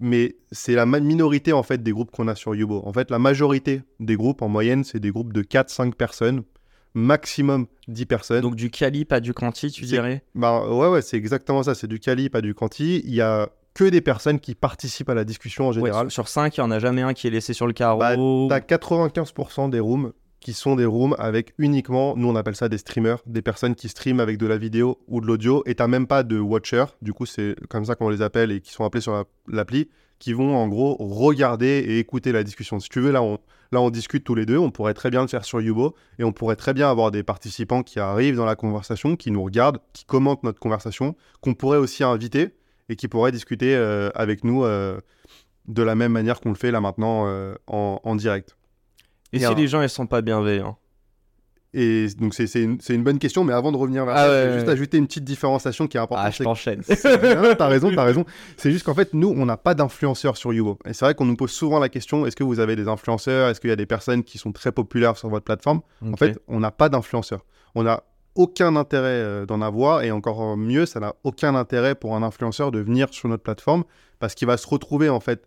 Mais 0.00 0.36
c'est 0.52 0.74
la 0.74 0.86
minorité 0.86 1.52
en 1.52 1.62
fait 1.62 1.82
des 1.82 1.90
groupes 1.92 2.10
qu'on 2.12 2.28
a 2.28 2.34
sur 2.36 2.54
Yubo. 2.54 2.82
En 2.86 2.92
fait, 2.92 3.10
la 3.10 3.18
majorité 3.18 3.82
des 4.00 4.16
groupes 4.16 4.42
en 4.42 4.48
moyenne, 4.48 4.84
c'est 4.84 5.00
des 5.00 5.10
groupes 5.10 5.32
de 5.32 5.42
4-5 5.42 5.94
personnes, 5.94 6.42
maximum 6.94 7.66
10 7.88 8.06
personnes. 8.06 8.40
Donc 8.42 8.54
du 8.56 8.70
quali, 8.70 9.04
pas 9.04 9.20
du 9.20 9.34
quanti, 9.34 9.70
tu 9.70 9.84
dirais? 9.84 10.22
Bah, 10.34 10.64
ouais, 10.68 10.88
ouais, 10.88 11.02
c'est 11.02 11.16
exactement 11.16 11.62
ça. 11.62 11.74
C'est 11.74 11.86
du 11.88 11.98
quali, 11.98 12.28
pas 12.30 12.40
du 12.40 12.54
quanti. 12.54 13.02
Il 13.04 13.14
y 13.14 13.20
a 13.20 13.48
que 13.74 13.84
des 13.84 14.00
personnes 14.00 14.40
qui 14.40 14.54
participent 14.54 15.10
à 15.10 15.14
la 15.14 15.24
discussion 15.24 15.64
en 15.66 15.68
Ouais, 15.68 15.74
général. 15.74 16.10
sur, 16.10 16.28
5, 16.28 16.56
il 16.56 16.60
n'y 16.60 16.66
en 16.66 16.70
a 16.70 16.78
jamais 16.78 17.02
un 17.02 17.12
qui 17.14 17.26
est 17.26 17.30
laissé 17.30 17.52
sur 17.52 17.66
le 17.66 17.72
carreau. 17.72 17.98
Bah, 18.48 18.60
T'as 18.60 18.76
95% 18.76 19.68
des 19.68 19.80
rooms 19.80 20.12
qui 20.40 20.52
sont 20.52 20.76
des 20.76 20.84
rooms 20.84 21.16
avec 21.18 21.52
uniquement, 21.58 22.14
nous 22.16 22.28
on 22.28 22.36
appelle 22.36 22.54
ça 22.56 22.68
des 22.68 22.78
streamers, 22.78 23.18
des 23.26 23.42
personnes 23.42 23.74
qui 23.74 23.88
streament 23.88 24.20
avec 24.20 24.38
de 24.38 24.46
la 24.46 24.56
vidéo 24.56 24.98
ou 25.08 25.20
de 25.20 25.26
l'audio, 25.26 25.62
et 25.66 25.74
t'as 25.74 25.88
même 25.88 26.06
pas 26.06 26.22
de 26.22 26.38
watcher, 26.38 26.84
du 27.02 27.12
coup 27.12 27.26
c'est 27.26 27.56
comme 27.68 27.84
ça 27.84 27.94
qu'on 27.96 28.08
les 28.08 28.22
appelle 28.22 28.52
et 28.52 28.60
qui 28.60 28.72
sont 28.72 28.84
appelés 28.84 29.00
sur 29.00 29.12
la- 29.12 29.24
l'appli, 29.48 29.88
qui 30.18 30.32
vont 30.32 30.56
en 30.56 30.68
gros 30.68 30.96
regarder 30.98 31.66
et 31.86 31.98
écouter 31.98 32.32
la 32.32 32.42
discussion. 32.42 32.80
Si 32.80 32.88
tu 32.88 33.00
veux, 33.00 33.10
là 33.12 33.22
on, 33.22 33.38
là 33.72 33.80
on 33.80 33.90
discute 33.90 34.24
tous 34.24 34.34
les 34.34 34.46
deux, 34.46 34.58
on 34.58 34.70
pourrait 34.70 34.94
très 34.94 35.10
bien 35.10 35.22
le 35.22 35.28
faire 35.28 35.44
sur 35.44 35.60
Yubo, 35.60 35.94
et 36.18 36.24
on 36.24 36.32
pourrait 36.32 36.56
très 36.56 36.72
bien 36.74 36.90
avoir 36.90 37.10
des 37.10 37.22
participants 37.22 37.82
qui 37.82 38.00
arrivent 38.00 38.36
dans 38.36 38.44
la 38.44 38.56
conversation, 38.56 39.16
qui 39.16 39.30
nous 39.30 39.42
regardent, 39.42 39.78
qui 39.92 40.04
commentent 40.04 40.42
notre 40.44 40.58
conversation, 40.60 41.14
qu'on 41.40 41.54
pourrait 41.54 41.78
aussi 41.78 42.02
inviter, 42.04 42.50
et 42.88 42.96
qui 42.96 43.06
pourraient 43.06 43.32
discuter 43.32 43.76
euh, 43.76 44.10
avec 44.14 44.42
nous 44.44 44.64
euh, 44.64 44.98
de 45.66 45.82
la 45.82 45.94
même 45.94 46.12
manière 46.12 46.40
qu'on 46.40 46.48
le 46.48 46.54
fait 46.56 46.70
là 46.70 46.80
maintenant 46.80 47.24
euh, 47.26 47.54
en 47.66 48.16
direct. 48.16 48.56
Et 49.32 49.40
si 49.40 49.54
les 49.54 49.68
gens 49.68 49.82
ils 49.82 49.88
sont 49.88 50.06
pas 50.06 50.22
bienveillants 50.22 50.78
Et 51.74 52.06
donc 52.18 52.34
c'est 52.34 52.52
une, 52.62 52.78
une 52.88 53.04
bonne 53.04 53.18
question, 53.18 53.44
mais 53.44 53.52
avant 53.52 53.72
de 53.72 53.76
revenir 53.76 54.04
vers 54.06 54.14
Ah 54.16 54.24
ça, 54.24 54.30
ouais, 54.30 54.42
je 54.44 54.48
vais 54.48 54.54
juste 54.54 54.68
ajouter 54.68 54.96
une 54.96 55.06
petite 55.06 55.24
différenciation 55.24 55.86
qui 55.86 55.96
est 55.96 56.00
importante. 56.00 56.26
Ah, 56.28 56.30
je 56.30 56.42
t'enchaîne. 56.42 56.82
T'as 57.58 57.68
raison, 57.68 57.94
t'as 57.94 58.04
raison. 58.04 58.24
C'est 58.56 58.70
juste 58.70 58.84
qu'en 58.84 58.94
fait, 58.94 59.12
nous, 59.12 59.28
on 59.28 59.44
n'a 59.44 59.56
pas 59.56 59.74
d'influenceurs 59.74 60.36
sur 60.36 60.52
Yubo. 60.52 60.78
Et 60.86 60.94
c'est 60.94 61.04
vrai 61.04 61.14
qu'on 61.14 61.26
nous 61.26 61.36
pose 61.36 61.50
souvent 61.50 61.78
la 61.78 61.88
question 61.88 62.26
est-ce 62.26 62.36
que 62.36 62.44
vous 62.44 62.58
avez 62.60 62.74
des 62.74 62.88
influenceurs? 62.88 63.50
Est-ce 63.50 63.60
qu'il 63.60 63.70
y 63.70 63.72
a 63.72 63.76
des 63.76 63.86
personnes 63.86 64.24
qui 64.24 64.38
sont 64.38 64.52
très 64.52 64.72
populaires 64.72 65.16
sur 65.16 65.28
votre 65.28 65.44
plateforme? 65.44 65.82
En 66.04 66.16
fait, 66.16 66.38
on 66.48 66.60
n'a 66.60 66.70
pas 66.70 66.88
d'influenceurs. 66.88 67.44
On 67.74 67.82
n'a 67.82 68.02
aucun 68.34 68.76
intérêt 68.76 69.08
euh, 69.08 69.46
d'en 69.46 69.60
avoir, 69.60 70.02
et 70.02 70.12
encore 70.12 70.56
mieux, 70.56 70.86
ça 70.86 71.00
n'a 71.00 71.14
aucun 71.24 71.54
intérêt 71.56 71.94
pour 71.96 72.14
un 72.14 72.22
influenceur 72.22 72.70
de 72.70 72.78
venir 72.78 73.08
sur 73.10 73.28
notre 73.28 73.42
plateforme, 73.42 73.82
parce 74.20 74.34
qu'il 74.36 74.46
va 74.46 74.56
se 74.56 74.66
retrouver 74.66 75.08
en 75.08 75.18
fait 75.20 75.42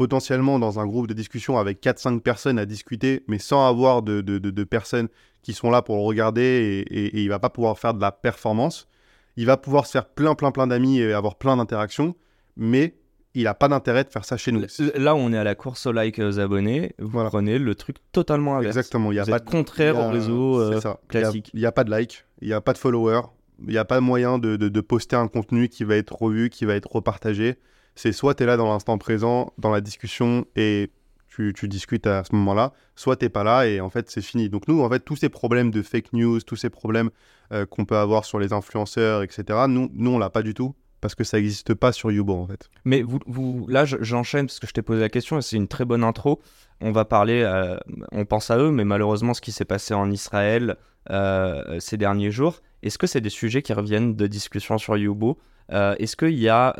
potentiellement 0.00 0.58
dans 0.58 0.80
un 0.80 0.86
groupe 0.86 1.08
de 1.08 1.12
discussion 1.12 1.58
avec 1.58 1.82
4-5 1.82 2.20
personnes 2.20 2.58
à 2.58 2.64
discuter, 2.64 3.22
mais 3.28 3.38
sans 3.38 3.68
avoir 3.68 4.00
de, 4.00 4.22
de- 4.22 4.38
de- 4.38 4.48
de 4.50 4.64
personnes 4.64 5.08
qui 5.42 5.52
sont 5.52 5.70
là 5.70 5.82
pour 5.82 5.96
le 5.96 6.02
regarder, 6.02 6.40
et, 6.40 6.80
et- 7.00 7.18
et 7.18 7.22
il 7.22 7.28
va 7.28 7.38
pas 7.38 7.50
pouvoir 7.50 7.78
faire 7.78 7.92
de 7.92 8.00
la 8.00 8.10
performance. 8.10 8.88
Il 9.36 9.44
va 9.44 9.58
pouvoir 9.58 9.84
se 9.84 9.92
faire 9.92 10.06
plein, 10.08 10.34
plein, 10.34 10.52
plein 10.52 10.66
d'amis 10.66 11.00
et 11.00 11.12
avoir 11.12 11.36
plein 11.36 11.54
d'interactions, 11.58 12.14
mais 12.56 12.94
il 13.34 13.42
n'a 13.44 13.52
pas 13.52 13.68
d'intérêt 13.68 14.04
de 14.04 14.08
faire 14.08 14.24
ça 14.24 14.38
chez 14.38 14.52
nous. 14.52 14.62
Là, 14.94 15.14
on 15.14 15.34
est 15.34 15.36
à 15.36 15.44
la 15.44 15.54
course 15.54 15.84
au 15.84 15.92
like 15.92 16.18
et 16.18 16.24
aux 16.24 16.40
abonnés. 16.40 16.94
Vous 16.98 17.08
Voilà. 17.10 17.28
prenez 17.28 17.58
le 17.58 17.74
truc 17.74 17.96
totalement 18.10 18.56
inverse. 18.56 18.74
Exactement, 18.78 19.12
il 19.12 19.16
n'y 19.16 19.20
a 19.20 19.24
Vous 19.24 19.30
pas 19.32 19.36
êtes 19.36 19.44
contraire 19.44 19.98
a- 19.98 20.08
au 20.08 20.12
réseau 20.12 20.60
euh, 20.62 20.80
a- 20.82 20.98
classique. 21.08 21.50
Il 21.52 21.60
n'y 21.60 21.66
a, 21.66 21.72
pas 21.72 21.84
de 21.84 21.90
like, 21.90 22.24
il 22.40 22.48
n'y 22.48 22.54
a 22.54 22.62
pas 22.62 22.72
de 22.72 22.78
followers, 22.78 23.20
il 23.62 23.68
n'y 23.68 23.76
a 23.76 23.84
pas 23.84 24.00
moyen 24.00 24.38
de, 24.38 24.56
de- 24.56 24.70
de 24.70 24.80
poster 24.80 25.16
un 25.16 25.28
contenu 25.28 25.68
qui 25.68 25.84
va 25.84 25.96
être 25.96 26.14
revu, 26.22 26.48
qui 26.48 26.64
va 26.64 26.74
être 26.74 26.90
repartagé. 26.90 27.56
C'est 27.94 28.12
soit 28.12 28.34
tu 28.34 28.42
es 28.44 28.46
là 28.46 28.56
dans 28.56 28.68
l'instant 28.68 28.98
présent, 28.98 29.52
dans 29.58 29.70
la 29.70 29.80
discussion, 29.80 30.46
et 30.56 30.90
tu, 31.30 31.52
tu 31.54 31.68
discutes 31.68 32.06
à 32.06 32.24
ce 32.24 32.34
moment-là, 32.34 32.72
soit 32.96 33.16
tu 33.16 33.30
pas 33.30 33.44
là, 33.44 33.66
et 33.66 33.80
en 33.80 33.88
fait, 33.88 34.10
c'est 34.10 34.20
fini. 34.20 34.48
Donc 34.48 34.68
nous, 34.68 34.82
en 34.82 34.88
fait, 34.88 35.00
tous 35.00 35.16
ces 35.16 35.28
problèmes 35.28 35.70
de 35.70 35.82
fake 35.82 36.12
news, 36.12 36.40
tous 36.40 36.56
ces 36.56 36.70
problèmes 36.70 37.10
euh, 37.52 37.66
qu'on 37.66 37.84
peut 37.84 37.96
avoir 37.96 38.24
sur 38.24 38.38
les 38.38 38.52
influenceurs, 38.52 39.22
etc., 39.22 39.44
nous, 39.68 39.90
nous 39.94 40.10
on 40.10 40.18
l'a 40.18 40.30
pas 40.30 40.42
du 40.42 40.54
tout. 40.54 40.74
parce 41.00 41.14
que 41.14 41.24
ça 41.24 41.38
n'existe 41.38 41.72
pas 41.72 41.92
sur 41.92 42.10
Yubo 42.10 42.34
en 42.34 42.46
fait. 42.46 42.68
Mais 42.84 43.00
vous, 43.02 43.20
vous 43.26 43.66
là, 43.68 43.84
j'enchaîne 43.86 44.46
parce 44.46 44.60
que 44.60 44.66
je 44.66 44.72
t'ai 44.72 44.82
posé 44.82 45.00
la 45.00 45.08
question 45.08 45.38
et 45.38 45.42
c'est 45.42 45.56
une 45.56 45.68
très 45.68 45.86
bonne 45.86 46.04
intro. 46.04 46.42
On 46.82 46.92
va 46.92 47.04
parler, 47.04 47.42
euh, 47.42 47.78
on 48.12 48.24
pense 48.26 48.50
à 48.50 48.58
eux, 48.58 48.70
mais 48.70 48.84
malheureusement, 48.84 49.32
ce 49.32 49.40
qui 49.40 49.52
s'est 49.52 49.64
passé 49.64 49.94
en 49.94 50.10
Israël 50.10 50.76
euh, 51.10 51.80
ces 51.80 51.96
derniers 51.96 52.30
jours, 52.30 52.60
est-ce 52.82 52.98
que 52.98 53.06
c'est 53.06 53.20
des 53.20 53.30
sujets 53.30 53.62
qui 53.62 53.72
reviennent 53.72 54.14
de 54.14 54.26
discussion 54.26 54.78
sur 54.78 54.96
Yubo 54.96 55.38
Est-ce 55.70 56.16
qu'il 56.16 56.38
y 56.38 56.48
a 56.48 56.74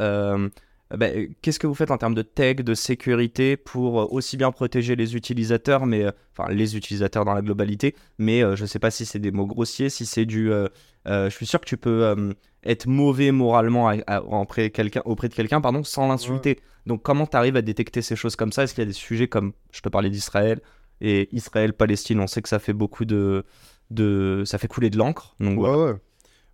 bah, 0.96 1.06
qu'est-ce 1.42 1.58
que 1.58 1.66
vous 1.66 1.74
faites 1.74 1.90
en 1.90 1.98
termes 1.98 2.14
de 2.14 2.22
tech, 2.22 2.56
de 2.56 2.74
sécurité 2.74 3.56
pour 3.56 4.12
aussi 4.12 4.36
bien 4.36 4.50
protéger 4.52 4.96
les 4.96 5.16
utilisateurs, 5.16 5.86
mais 5.86 6.06
enfin 6.36 6.52
les 6.52 6.76
utilisateurs 6.76 7.24
dans 7.24 7.34
la 7.34 7.42
globalité, 7.42 7.94
mais 8.18 8.40
je 8.56 8.62
ne 8.62 8.66
sais 8.66 8.78
pas 8.78 8.90
si 8.90 9.06
c'est 9.06 9.18
des 9.18 9.30
mots 9.30 9.46
grossiers, 9.46 9.88
si 9.88 10.06
c'est 10.06 10.26
du, 10.26 10.50
je 11.06 11.28
suis 11.30 11.46
sûr 11.46 11.60
que 11.60 11.66
tu 11.66 11.76
peux 11.76 12.34
être 12.64 12.86
mauvais 12.86 13.32
moralement 13.32 13.92
auprès, 14.30 14.68
de 14.68 15.34
quelqu'un 15.34 15.60
pardon, 15.60 15.84
sans 15.84 16.08
l'insulter. 16.08 16.58
Donc 16.86 17.02
comment 17.02 17.26
tu 17.26 17.36
arrives 17.36 17.56
à 17.56 17.62
détecter 17.62 18.02
ces 18.02 18.16
choses 18.16 18.36
comme 18.36 18.52
ça? 18.52 18.64
Est-ce 18.64 18.74
qu'il 18.74 18.82
y 18.82 18.86
a 18.86 18.88
des 18.88 18.92
sujets 18.92 19.28
comme, 19.28 19.52
je 19.72 19.80
te 19.80 19.88
parlais 19.88 20.10
d'Israël, 20.10 20.60
et 21.00 21.28
Israël-Palestine, 21.34 22.20
on 22.20 22.26
sait 22.26 22.42
que 22.42 22.48
ça 22.48 22.58
fait 22.58 22.74
beaucoup 22.74 23.04
de... 23.04 23.44
de 23.90 24.42
ça 24.44 24.58
fait 24.58 24.68
couler 24.68 24.90
de 24.90 24.98
l'encre. 24.98 25.34
Donc, 25.40 25.58
ouais, 25.58 25.74
ouais. 25.74 25.94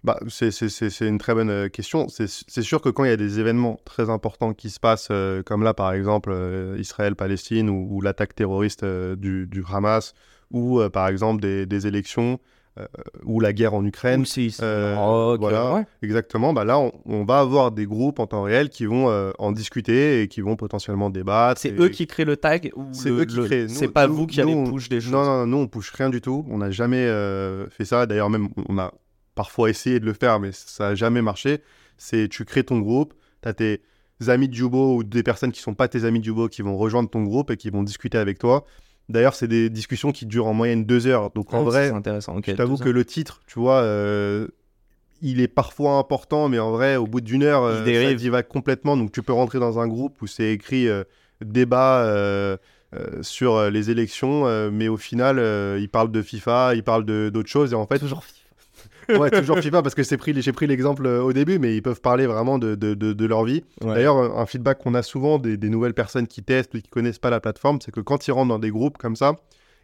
Bah, 0.06 0.18
c'est 0.28 1.00
une 1.00 1.18
très 1.18 1.34
bonne 1.34 1.50
euh, 1.50 1.68
question. 1.68 2.06
C'est 2.08 2.62
sûr 2.62 2.80
que 2.80 2.88
quand 2.88 3.04
il 3.04 3.08
y 3.08 3.12
a 3.12 3.16
des 3.16 3.40
événements 3.40 3.80
très 3.84 4.08
importants 4.08 4.54
qui 4.54 4.70
se 4.70 4.78
passent, 4.78 5.08
euh, 5.10 5.42
comme 5.42 5.64
là 5.64 5.74
par 5.74 5.92
exemple 5.92 6.30
euh, 6.32 6.76
Israël-Palestine 6.78 7.68
ou, 7.68 8.00
l'attaque 8.00 8.34
terroriste 8.34 8.84
du, 8.84 9.46
du, 9.46 9.64
Hamas, 9.70 10.14
ou 10.52 10.80
par 10.90 11.08
exemple 11.08 11.42
des, 11.42 11.66
des 11.66 11.88
élections, 11.88 12.38
euh, 12.78 12.84
ou 13.24 13.40
la 13.40 13.54
guerre 13.54 13.72
en 13.72 13.82
Ukraine. 13.86 14.24
Euh, 14.60 15.36
voilà, 15.40 15.86
exactement. 16.02 16.52
Bah 16.52 16.64
là, 16.64 16.78
on, 17.06 17.24
va 17.24 17.38
avoir 17.38 17.72
des 17.72 17.86
groupes 17.86 18.18
en 18.18 18.26
temps 18.26 18.42
réel 18.42 18.68
qui 18.68 18.84
vont 18.84 19.08
euh, 19.08 19.30
en 19.38 19.50
discuter 19.52 20.20
et 20.20 20.28
qui 20.28 20.42
vont 20.42 20.56
potentiellement 20.56 21.08
débattre. 21.08 21.58
C'est 21.58 21.72
eux 21.72 21.88
qui 21.88 22.06
créent 22.06 22.26
le 22.26 22.36
tag 22.36 22.72
C'est 22.92 23.08
eux 23.08 23.24
qui 23.24 23.40
créent. 23.40 23.68
C'est 23.68 23.88
pas 23.88 24.06
vous 24.06 24.26
qui 24.26 24.42
allez 24.42 24.54
push 24.70 24.90
des 24.90 25.00
choses. 25.00 25.12
Non, 25.12 25.24
non, 25.24 25.46
nous 25.46 25.56
on 25.56 25.68
push 25.68 25.90
rien 25.92 26.10
du 26.10 26.20
tout. 26.20 26.44
On 26.50 26.58
n'a 26.58 26.70
jamais 26.70 27.06
fait 27.70 27.86
ça. 27.86 28.04
D'ailleurs, 28.04 28.28
même 28.28 28.48
on 28.68 28.76
a 28.78 28.92
parfois 29.36 29.70
essayé 29.70 30.00
de 30.00 30.04
le 30.04 30.14
faire, 30.14 30.40
mais 30.40 30.50
ça 30.52 30.88
n'a 30.88 30.94
jamais 30.96 31.22
marché. 31.22 31.60
C'est 31.96 32.28
tu 32.28 32.44
crées 32.44 32.64
ton 32.64 32.80
groupe, 32.80 33.14
tu 33.42 33.48
as 33.48 33.54
tes 33.54 33.80
amis 34.26 34.48
de 34.48 34.54
Jubo 34.54 34.96
ou 34.96 35.04
des 35.04 35.22
personnes 35.22 35.52
qui 35.52 35.60
sont 35.60 35.74
pas 35.74 35.86
tes 35.86 36.04
amis 36.04 36.18
de 36.18 36.24
Jubo 36.24 36.48
qui 36.48 36.62
vont 36.62 36.76
rejoindre 36.76 37.08
ton 37.08 37.22
groupe 37.22 37.52
et 37.52 37.56
qui 37.56 37.70
vont 37.70 37.84
discuter 37.84 38.18
avec 38.18 38.40
toi. 38.40 38.64
D'ailleurs, 39.08 39.34
c'est 39.34 39.46
des 39.46 39.70
discussions 39.70 40.10
qui 40.10 40.26
durent 40.26 40.46
en 40.46 40.54
moyenne 40.54 40.84
deux 40.84 41.06
heures. 41.06 41.30
Donc 41.30 41.54
en 41.54 41.60
ah, 41.60 41.62
vrai, 41.62 41.90
intéressant. 41.90 42.36
je 42.44 42.52
t'avoue 42.52 42.76
que 42.76 42.88
le 42.88 43.04
titre, 43.04 43.40
tu 43.46 43.60
vois, 43.60 43.82
euh, 43.82 44.48
il 45.22 45.40
est 45.40 45.48
parfois 45.48 45.98
important, 45.98 46.48
mais 46.48 46.58
en 46.58 46.72
vrai, 46.72 46.96
au 46.96 47.06
bout 47.06 47.20
d'une 47.20 47.44
heure, 47.44 47.62
euh, 47.62 47.84
il 47.86 48.20
ça 48.20 48.30
va 48.30 48.42
complètement. 48.42 48.96
Donc 48.96 49.12
tu 49.12 49.22
peux 49.22 49.32
rentrer 49.32 49.60
dans 49.60 49.78
un 49.78 49.86
groupe 49.86 50.20
où 50.22 50.26
c'est 50.26 50.52
écrit 50.52 50.88
euh, 50.88 51.04
débat 51.44 52.58
sur 53.20 53.70
les 53.70 53.90
élections, 53.90 54.70
mais 54.70 54.88
au 54.88 54.96
final, 54.96 55.36
il 55.78 55.88
parle 55.88 56.10
de 56.10 56.22
FIFA, 56.22 56.74
il 56.74 56.82
parle 56.82 57.04
d'autres 57.04 57.48
choses. 57.48 57.72
Et 57.72 57.76
en 57.76 57.86
fait, 57.86 57.98
toujours 57.98 58.24
ouais, 59.18 59.30
toujours 59.30 59.58
FIFA 59.58 59.82
parce 59.82 59.94
que 59.94 60.02
j'ai 60.02 60.16
pris, 60.16 60.32
pris 60.52 60.66
l'exemple 60.66 61.06
euh, 61.06 61.22
au 61.22 61.32
début, 61.32 61.58
mais 61.58 61.76
ils 61.76 61.82
peuvent 61.82 62.00
parler 62.00 62.26
vraiment 62.26 62.58
de, 62.58 62.74
de, 62.74 62.94
de, 62.94 63.26
leur 63.26 63.44
vie. 63.44 63.64
D'ailleurs, 63.80 64.38
un 64.38 64.46
feedback 64.46 64.78
qu'on 64.78 64.94
a 64.94 65.02
souvent 65.02 65.38
des, 65.38 65.56
des, 65.56 65.68
nouvelles 65.68 65.94
personnes 65.94 66.26
qui 66.26 66.42
testent 66.42 66.74
ou 66.74 66.80
qui 66.80 66.88
connaissent 66.88 67.18
pas 67.18 67.30
la 67.30 67.40
plateforme, 67.40 67.80
c'est 67.80 67.92
que 67.92 68.00
quand 68.00 68.26
ils 68.26 68.32
rentrent 68.32 68.48
dans 68.48 68.58
des 68.58 68.70
groupes 68.70 68.98
comme 68.98 69.16
ça, 69.16 69.36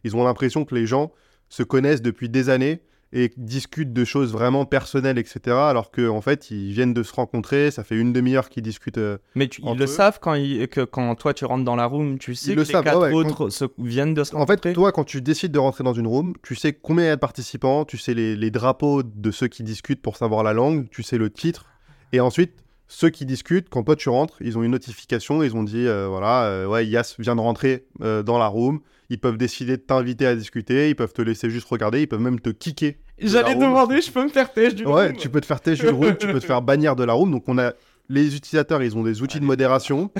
ils 0.04 0.16
ont 0.16 0.24
l'impression 0.24 0.64
que 0.64 0.74
les 0.74 0.86
gens 0.86 1.12
se 1.48 1.62
connaissent 1.62 2.02
depuis 2.02 2.28
des 2.28 2.48
années 2.48 2.82
et 3.12 3.30
discutent 3.36 3.92
de 3.92 4.04
choses 4.04 4.32
vraiment 4.32 4.64
personnelles, 4.64 5.18
etc. 5.18 5.56
Alors 5.56 5.90
qu'en 5.90 6.16
en 6.16 6.20
fait, 6.20 6.50
ils 6.50 6.72
viennent 6.72 6.94
de 6.94 7.02
se 7.02 7.12
rencontrer, 7.12 7.70
ça 7.70 7.84
fait 7.84 7.96
une 7.96 8.12
demi-heure 8.12 8.48
qu'ils 8.48 8.62
discutent. 8.62 8.98
Euh, 8.98 9.18
mais 9.34 9.46
ils 9.46 9.76
le 9.76 9.86
savent 9.86 10.18
quand, 10.20 10.34
que 10.34 10.84
quand 10.84 11.14
toi 11.16 11.34
tu 11.34 11.44
rentres 11.44 11.64
dans 11.64 11.76
la 11.76 11.86
room, 11.86 12.18
tu 12.18 12.34
sais 12.34 12.54
que 12.54 12.60
le 12.60 12.66
les 12.66 12.72
quatre 12.72 13.12
autres 13.12 13.50
se, 13.50 13.64
viennent 13.78 14.14
de 14.14 14.24
se 14.24 14.32
rencontrer. 14.32 14.54
En 14.54 14.62
fait, 14.62 14.72
toi, 14.72 14.92
quand 14.92 15.04
tu 15.04 15.20
décides 15.20 15.52
de 15.52 15.58
rentrer 15.58 15.84
dans 15.84 15.92
une 15.92 16.06
room, 16.06 16.34
tu 16.42 16.54
sais 16.54 16.72
combien 16.72 17.04
il 17.04 17.08
y 17.08 17.10
a 17.10 17.16
de 17.16 17.20
participants, 17.20 17.84
tu 17.84 17.98
sais 17.98 18.14
les, 18.14 18.36
les 18.36 18.50
drapeaux 18.50 19.02
de 19.02 19.30
ceux 19.30 19.48
qui 19.48 19.62
discutent 19.62 20.02
pour 20.02 20.16
savoir 20.16 20.42
la 20.42 20.52
langue, 20.52 20.88
tu 20.90 21.02
sais 21.02 21.18
le 21.18 21.30
titre, 21.30 21.66
et 22.12 22.20
ensuite 22.20 22.61
ceux 22.92 23.08
qui 23.08 23.24
discutent, 23.24 23.70
quand 23.70 23.82
toi 23.82 23.96
tu 23.96 24.10
rentres, 24.10 24.36
ils 24.42 24.58
ont 24.58 24.62
une 24.62 24.72
notification, 24.72 25.42
ils 25.42 25.56
ont 25.56 25.62
dit 25.62 25.86
euh, 25.86 26.08
voilà, 26.08 26.44
euh, 26.44 26.66
ouais, 26.66 26.86
Yas 26.86 27.16
vient 27.18 27.34
de 27.34 27.40
rentrer 27.40 27.86
dans 27.98 28.38
la 28.38 28.46
room, 28.46 28.80
ils 29.08 29.18
peuvent 29.18 29.38
décider 29.38 29.78
de 29.78 29.82
t'inviter 29.82 30.26
à 30.26 30.36
discuter, 30.36 30.90
ils 30.90 30.94
peuvent 30.94 31.12
te 31.12 31.22
laisser 31.22 31.48
juste 31.48 31.68
regarder, 31.68 32.02
ils 32.02 32.06
peuvent 32.06 32.20
même 32.20 32.38
te 32.38 32.50
kicker. 32.50 32.98
J'allais 33.18 33.54
demander, 33.54 34.02
je 34.02 34.10
peux 34.10 34.22
me 34.22 34.28
faire 34.28 34.52
têche 34.52 34.74
du 34.74 34.84
Ouais, 34.84 35.14
tu 35.14 35.30
peux 35.30 35.40
te 35.40 35.46
faire 35.46 35.60
têche 35.60 35.78
du 35.78 35.88
room, 35.88 36.16
tu 36.18 36.26
peux 36.26 36.40
te 36.40 36.44
faire 36.44 36.60
bannir 36.60 36.94
de 36.94 37.04
la 37.04 37.14
room. 37.14 37.30
Donc 37.30 37.44
on 37.48 37.56
a 37.58 37.72
les 38.12 38.36
utilisateurs, 38.36 38.82
ils 38.82 38.96
ont 38.96 39.02
des 39.02 39.22
outils 39.22 39.40
de 39.40 39.44
modération 39.44 40.10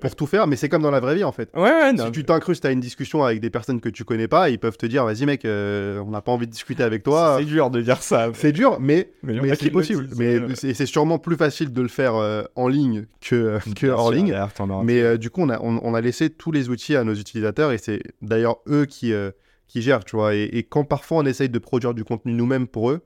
pour 0.00 0.16
tout 0.16 0.26
faire, 0.26 0.46
mais 0.46 0.56
c'est 0.56 0.70
comme 0.70 0.82
dans 0.82 0.90
la 0.90 1.00
vraie 1.00 1.14
vie 1.14 1.24
en 1.24 1.32
fait. 1.32 1.50
Ouais, 1.54 1.62
ouais, 1.62 1.92
non. 1.92 2.06
Si 2.06 2.12
tu 2.12 2.24
t'incrustes 2.24 2.64
à 2.64 2.70
une 2.70 2.80
discussion 2.80 3.24
avec 3.24 3.40
des 3.40 3.50
personnes 3.50 3.80
que 3.80 3.90
tu 3.90 4.04
connais 4.04 4.28
pas, 4.28 4.48
ils 4.48 4.58
peuvent 4.58 4.78
te 4.78 4.86
dire 4.86 5.04
vas-y 5.04 5.26
mec, 5.26 5.44
euh, 5.44 6.00
on 6.00 6.10
n'a 6.10 6.22
pas 6.22 6.32
envie 6.32 6.46
de 6.46 6.52
discuter 6.52 6.82
avec 6.82 7.02
toi. 7.02 7.36
C'est 7.38 7.44
dur 7.44 7.70
de 7.70 7.82
dire 7.82 8.02
ça. 8.02 8.30
C'est 8.34 8.52
dur, 8.52 8.78
mais, 8.80 9.12
mais, 9.22 9.54
c'est 9.54 9.70
possible. 9.70 10.08
Mais 10.16 10.40
c'est 10.54 10.86
sûrement 10.86 11.18
plus 11.18 11.36
facile 11.36 11.72
de 11.72 11.82
le 11.82 11.88
faire 11.88 12.16
euh, 12.16 12.42
en 12.56 12.68
ligne 12.68 13.06
que, 13.20 13.58
que 13.76 13.86
hors 13.86 14.10
ligne. 14.10 14.34
Mais 14.84 15.02
euh, 15.02 15.18
du 15.18 15.28
coup, 15.28 15.42
on 15.42 15.50
a, 15.50 15.60
on, 15.60 15.94
a 15.94 16.00
laissé 16.00 16.30
tous 16.30 16.52
les 16.52 16.70
outils 16.70 16.96
à 16.96 17.04
nos 17.04 17.14
utilisateurs 17.14 17.72
et 17.72 17.78
c'est 17.78 18.02
d'ailleurs 18.22 18.60
eux 18.66 18.86
qui, 18.86 19.12
qui 19.68 19.82
gèrent, 19.82 20.04
tu 20.04 20.16
vois. 20.16 20.34
Et, 20.34 20.44
et, 20.44 20.62
quand 20.62 20.84
parfois 20.84 21.18
on 21.18 21.26
essaye 21.26 21.50
de 21.50 21.58
produire 21.58 21.92
du 21.92 22.04
contenu 22.04 22.32
nous-mêmes 22.32 22.66
pour 22.66 22.90
eux, 22.90 23.02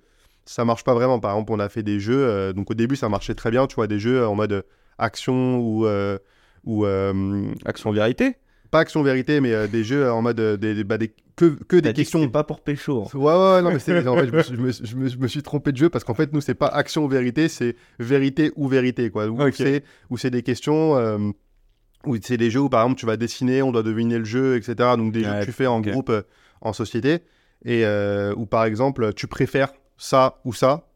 ça 0.47 0.65
marche 0.65 0.85
pas 0.85 0.95
vraiment. 0.95 1.21
Par 1.21 1.33
exemple, 1.33 1.53
on 1.53 1.59
a 1.59 1.69
fait 1.69 1.83
des 1.83 2.01
jeux, 2.01 2.25
euh, 2.25 2.53
donc 2.53 2.71
au 2.71 2.75
début 2.75 2.97
ça 2.97 3.09
marchait 3.09 3.35
très 3.35 3.51
bien, 3.51 3.67
tu 3.67 3.75
vois, 3.75 3.87
des 3.87 3.99
jeux 3.99 4.27
en 4.27 4.35
mode 4.35 4.53
euh, 4.53 4.63
action 4.99 5.59
ou. 5.59 5.87
Euh, 5.87 6.19
ou 6.65 6.85
action 7.65 7.93
vérité 7.93 8.35
Pas 8.73 8.81
action 8.81 9.01
vérité, 9.05 9.41
mais 9.41 9.69
des 9.69 9.85
jeux 9.85 10.11
en 10.11 10.21
mode 10.21 10.41
des, 10.41 10.83
bah, 10.83 10.99
des, 10.99 11.15
que, 11.37 11.57
que 11.69 11.77
des 11.77 11.93
questions. 11.93 12.29
pas 12.29 12.43
pour 12.43 12.61
pécho. 12.61 13.05
Hein. 13.05 13.17
Ouais, 13.17 13.25
ouais, 13.25 13.63
non, 13.63 13.71
mais 13.71 13.79
c'est, 13.79 14.05
en 14.09 14.17
fait, 14.17 14.27
je, 14.27 14.33
me, 14.33 14.43
je, 14.73 14.97
me, 14.97 15.09
je, 15.09 15.17
me, 15.17 15.29
suis 15.29 15.45
trompé 15.45 15.71
de 15.71 15.77
jeu 15.77 15.91
parce 15.91 16.03
qu'en 16.03 16.15
fait, 16.15 16.33
nous, 16.33 16.41
c'est 16.41 16.57
pas 16.57 16.67
action 16.67 17.05
ou 17.05 17.09
vérité, 17.09 17.47
c'est 17.47 17.77
vérité 18.01 18.51
ou 18.57 18.67
vérité, 18.67 19.11
quoi. 19.11 19.29
Où, 19.29 19.39
c'est, 19.53 20.31
des 20.31 20.43
questions. 20.43 20.97
où 22.05 22.17
c'est 22.21 22.37
des 22.37 22.51
jeux 22.51 22.63
où, 22.63 22.69
par 22.69 22.83
exemple, 22.83 22.99
tu 22.99 23.07
vas 23.07 23.17
dessiner, 23.17 23.63
on 23.63 23.71
doit 23.71 23.85
deviner 23.85 24.19
le 24.19 24.25
jeu, 24.25 24.57
etc. 24.57 24.75
Donc, 24.97 25.13
des 25.13 25.23
jeux 25.23 25.39
que 25.39 25.45
tu 25.45 25.53
fais 25.53 25.69
en 25.69 25.81
groupe, 25.81 26.11
en 26.63 26.73
société. 26.73 27.21
Et 27.65 27.85
où, 28.37 28.45
par 28.45 28.65
exemple, 28.65 29.15
tu 29.15 29.29
préfères 29.29 29.71
ça 29.99 30.41
ou 30.45 30.53
ça. 30.53 30.87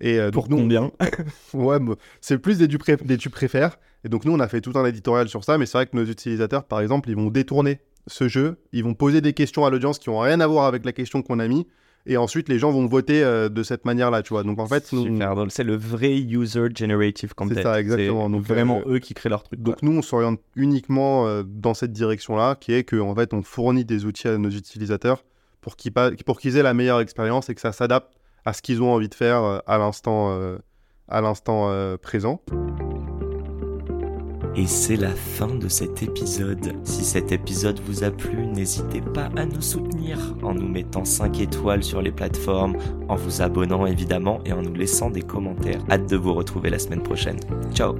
Et 0.00 0.18
euh, 0.18 0.30
Pour 0.30 0.48
donc, 0.48 0.60
combien 0.60 0.90
Ouais, 1.54 1.78
c'est 2.20 2.38
plus 2.38 2.58
des, 2.58 2.68
des 2.68 3.16
tu 3.16 3.30
préfères. 3.30 3.78
Et 4.04 4.08
donc 4.08 4.24
nous, 4.24 4.32
on 4.32 4.40
a 4.40 4.48
fait 4.48 4.60
tout 4.60 4.72
un 4.74 4.84
éditorial 4.84 5.28
sur 5.28 5.44
ça, 5.44 5.56
mais 5.56 5.66
c'est 5.66 5.78
vrai 5.78 5.86
que 5.86 5.96
nos 5.96 6.04
utilisateurs, 6.04 6.64
par 6.64 6.80
exemple, 6.80 7.08
ils 7.08 7.16
vont 7.16 7.30
détourner 7.30 7.80
ce 8.06 8.28
jeu, 8.28 8.58
ils 8.72 8.84
vont 8.84 8.94
poser 8.94 9.20
des 9.20 9.32
questions 9.32 9.64
à 9.64 9.70
l'audience 9.70 9.98
qui 9.98 10.10
n'ont 10.10 10.18
rien 10.18 10.40
à 10.40 10.46
voir 10.46 10.66
avec 10.66 10.84
la 10.84 10.92
question 10.92 11.22
qu'on 11.22 11.38
a 11.38 11.48
mis, 11.48 11.66
et 12.04 12.18
ensuite 12.18 12.50
les 12.50 12.58
gens 12.58 12.70
vont 12.70 12.84
voter 12.86 13.24
euh, 13.24 13.48
de 13.48 13.62
cette 13.62 13.86
manière-là, 13.86 14.22
tu 14.22 14.34
vois. 14.34 14.42
Donc 14.42 14.58
en 14.58 14.66
fait, 14.66 14.84
c'est 14.84 15.64
le 15.64 15.76
vrai 15.76 16.18
user 16.18 16.66
generative 16.76 17.34
content. 17.34 17.54
C'est 17.54 17.62
ça, 17.62 17.80
exactement. 17.80 18.28
Donc 18.28 18.42
vraiment 18.42 18.82
euh, 18.86 18.96
eux 18.96 18.98
qui 18.98 19.14
créent 19.14 19.30
leur 19.30 19.42
truc. 19.42 19.62
Donc 19.62 19.80
nous, 19.82 19.92
on 19.92 20.02
s'oriente 20.02 20.40
uniquement 20.54 21.42
dans 21.44 21.72
cette 21.72 21.92
direction-là, 21.92 22.56
qui 22.60 22.74
est 22.74 22.84
qu'en 22.84 23.14
fait, 23.14 23.32
on 23.32 23.42
fournit 23.42 23.86
des 23.86 24.04
outils 24.04 24.28
à 24.28 24.36
nos 24.36 24.50
utilisateurs 24.50 25.24
pour 25.62 25.76
qu'ils 25.76 26.56
aient 26.58 26.62
la 26.62 26.74
meilleure 26.74 27.00
expérience 27.00 27.48
et 27.48 27.54
que 27.54 27.60
ça 27.62 27.72
s'adapte 27.72 28.12
à 28.44 28.52
ce 28.52 28.62
qu'ils 28.62 28.82
ont 28.82 28.92
envie 28.92 29.08
de 29.08 29.14
faire 29.14 29.42
euh, 29.42 29.58
à 29.66 29.78
l'instant 29.78 30.30
euh, 30.30 30.58
euh, 31.12 31.96
présent. 31.98 32.40
Et 34.56 34.68
c'est 34.68 34.96
la 34.96 35.10
fin 35.10 35.48
de 35.48 35.68
cet 35.68 36.04
épisode. 36.04 36.74
Si 36.84 37.04
cet 37.04 37.32
épisode 37.32 37.80
vous 37.80 38.04
a 38.04 38.12
plu, 38.12 38.46
n'hésitez 38.46 39.00
pas 39.00 39.28
à 39.36 39.46
nous 39.46 39.60
soutenir 39.60 40.18
en 40.44 40.54
nous 40.54 40.68
mettant 40.68 41.04
5 41.04 41.40
étoiles 41.40 41.82
sur 41.82 42.00
les 42.00 42.12
plateformes, 42.12 42.76
en 43.08 43.16
vous 43.16 43.42
abonnant 43.42 43.84
évidemment 43.84 44.40
et 44.44 44.52
en 44.52 44.62
nous 44.62 44.74
laissant 44.74 45.10
des 45.10 45.22
commentaires. 45.22 45.80
Hâte 45.90 46.08
de 46.08 46.16
vous 46.16 46.34
retrouver 46.34 46.70
la 46.70 46.78
semaine 46.78 47.02
prochaine. 47.02 47.40
Ciao 47.72 47.96